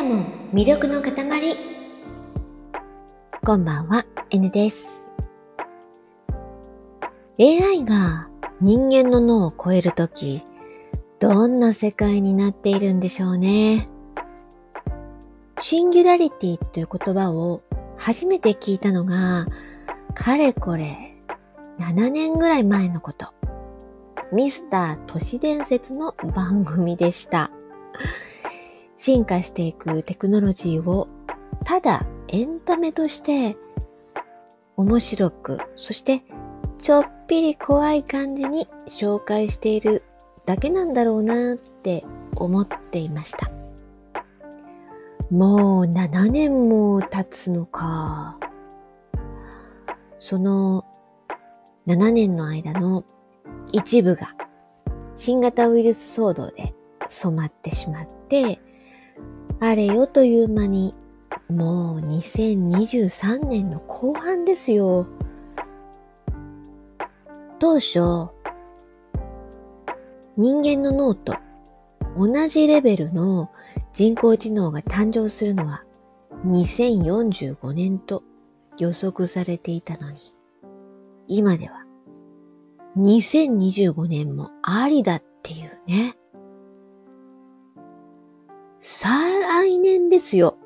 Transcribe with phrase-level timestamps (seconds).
[0.00, 1.12] 魅力の塊。
[3.44, 5.06] こんばんは N です。
[7.38, 8.30] AI が
[8.62, 10.40] 人間の脳を超えるとき
[11.18, 13.90] どんな世界になっているんでしょうね。
[15.58, 17.62] シンギュラリティという言葉を
[17.98, 19.44] 初めて聞いたのが
[20.14, 21.14] かれこれ
[21.78, 23.34] 7年ぐらい前のこと。
[24.32, 27.50] ミスター都市伝説の番組でした。
[29.02, 31.08] 進化していくテクノロジーを
[31.64, 33.56] ただエンタメとして
[34.76, 36.22] 面白く、そして
[36.76, 40.02] ちょっぴり怖い感じに紹介している
[40.44, 42.04] だけなんだろうなって
[42.36, 43.50] 思っていました。
[45.30, 48.36] もう7年も経つのか。
[50.18, 50.84] その
[51.86, 53.04] 7年の間の
[53.72, 54.34] 一部が
[55.16, 56.74] 新型ウイルス騒動で
[57.08, 58.60] 染まってしまって、
[59.62, 60.94] あれよという間に、
[61.50, 65.06] もう2023年の後半ですよ。
[67.58, 68.30] 当初、
[70.38, 71.34] 人間の脳と
[72.16, 73.50] 同じレベルの
[73.92, 75.84] 人工知能が誕生するのは
[76.46, 78.22] 2045年と
[78.78, 80.18] 予測されていたのに、
[81.28, 81.84] 今では
[82.96, 86.16] 2025年もありだっていうね。
[88.80, 90.56] 再来年ですよ。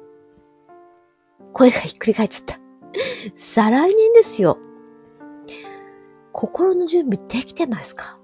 [1.53, 2.59] 声がひっくり返っちゃった。
[3.37, 4.57] 再来年ですよ。
[6.33, 8.19] 心の準備できてますか？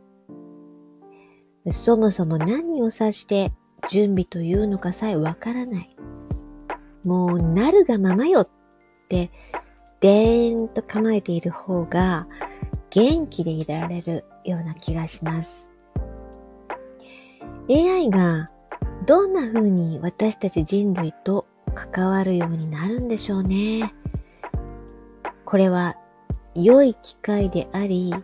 [1.71, 3.53] そもそも何を指して
[3.89, 5.97] 準備というのかさえわからない。
[7.05, 8.49] もうなるがままよっ
[9.09, 9.31] て、
[10.01, 12.29] でーんと構えている方が
[12.91, 15.69] 元気でいられるような気がします。
[17.69, 18.47] AI が
[19.07, 23.93] どんな風に私たち人類と関わるようになるんでしょうね。
[25.45, 25.97] これは
[26.55, 28.15] 良い機会であり、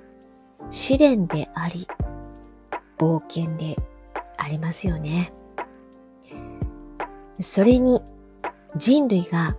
[0.71, 1.89] 試練であり、
[2.99, 3.77] 冒険で
[4.37, 5.33] ありますよね。
[7.41, 8.03] それに
[8.77, 9.57] 人類が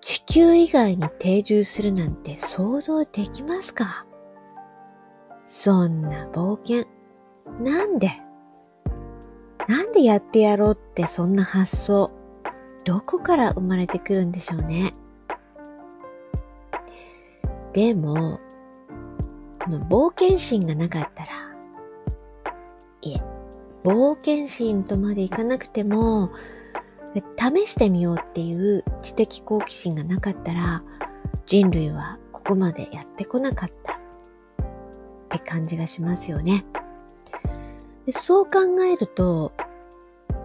[0.00, 4.06] 地球以外に定住するなんて想像できますか？
[5.44, 6.86] そんな冒険、
[7.62, 8.10] なんで？
[9.68, 12.10] なんでやってやろうってそんな発想、
[12.84, 14.92] どこから生まれてくるんでしょうね。
[17.74, 18.40] でも、
[19.62, 21.30] この冒険心がなかったら、
[23.02, 23.22] いえ、
[23.84, 26.30] 冒険心とまでいかなくても、
[27.36, 30.82] 試してみようっていう知的好奇心がなかったら、
[31.44, 33.96] 人類はここまでやってこなかったっ
[35.28, 36.64] て感じがしますよね。
[38.08, 38.60] でそう考
[38.90, 39.52] えると、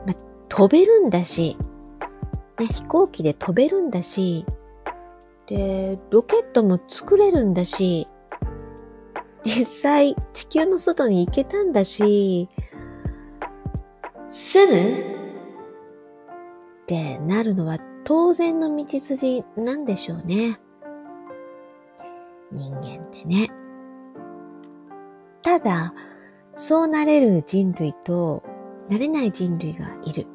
[0.06, 0.14] ま、
[0.50, 1.56] 飛べるんだし、
[2.60, 4.46] ね、飛行機で飛べるんだし、
[5.48, 8.06] で、ロケットも作れるんだし、
[9.46, 12.50] 実際地球の外に行けたんだし、
[14.28, 15.00] 住む
[16.82, 20.60] ってなるのは当然の道筋なんでしょうね。
[22.52, 23.48] 人間ってね。
[25.42, 25.94] ただ、
[26.56, 28.44] そうなれる人類と
[28.90, 30.28] なれない人類がいる。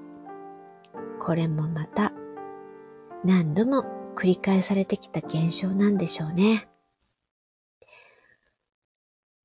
[1.20, 2.12] これもまた
[3.24, 3.84] 何度も
[4.16, 6.68] 繰り返されてきた現象なんでしょうね。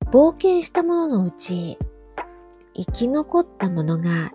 [0.06, 1.78] 冒険したもののうち
[2.74, 4.32] 生き残ったものが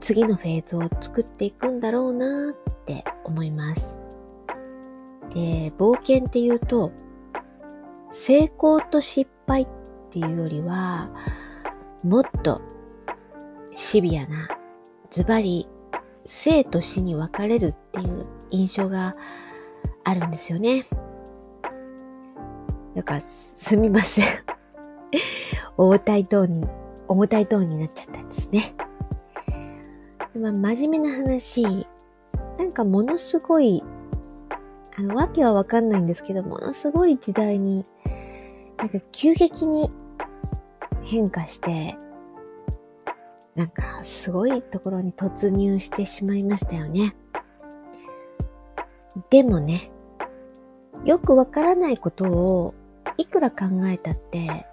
[0.00, 3.98] 次のフェーズを作っていくんだろうなって思います。
[5.34, 6.92] で、冒険っていうと
[8.10, 9.68] 成功と失敗っ
[10.10, 11.10] ていうよりは
[12.02, 12.60] もっと
[13.74, 14.48] シビアな、
[15.10, 15.68] ズバリ
[16.24, 19.14] 生と死に分かれるっていう印象が
[20.04, 20.84] あるんですよね。
[22.94, 24.24] なんか、すみません。
[25.76, 26.68] 重たいトーンに、
[27.08, 28.74] 重たいトーンになっちゃったんですね。
[30.38, 31.86] まあ、真面目な話、
[32.58, 33.82] なんかものすごい、
[34.98, 37.86] あの、わけはわかんないんですけど、ものすごい時代に、
[38.76, 39.90] なんか急激に
[41.02, 41.96] 変化して、
[43.54, 47.14] なんかすごいところに突入してしまいましたよね。
[49.28, 49.92] でもね、
[51.04, 52.74] よくわからないことを
[53.18, 54.66] いくら考えたって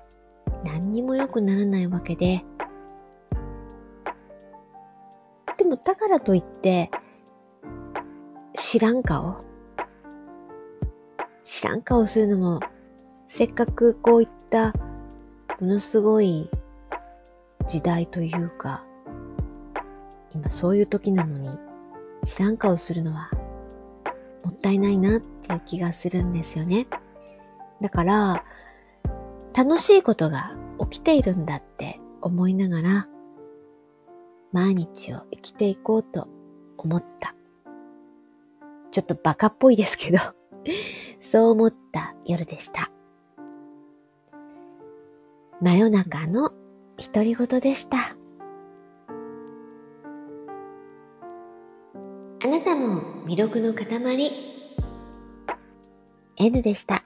[0.64, 2.46] 何にも良くならないわけで、
[5.58, 6.90] でもだからといって
[8.56, 9.40] 知らん顔
[11.44, 12.60] 知らん顔するのも
[13.28, 14.74] せっかくこういった
[15.60, 16.50] ものすごい
[17.68, 18.86] 時代というか、
[20.34, 21.50] 今そういう時なのに、
[22.26, 23.30] 知らん顔するのは
[24.46, 26.88] もったいないなっていう気がするんですよね。
[27.82, 28.46] だから、
[29.54, 33.08] 楽しいことが起きているんだって思いながら、
[34.52, 36.28] 毎日を生きていこうと
[36.78, 37.36] 思った。
[38.92, 40.18] ちょっとバカっぽいですけど
[41.22, 42.92] そう思った夜でした。
[45.62, 46.52] 真夜中の
[47.14, 47.98] 独り言でした。
[52.42, 54.32] あなたも魅力の塊
[56.38, 57.04] N でした。